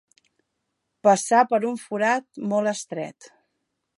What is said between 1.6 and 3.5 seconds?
un forat molt estret.